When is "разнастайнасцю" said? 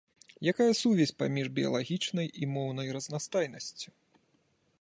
2.99-3.89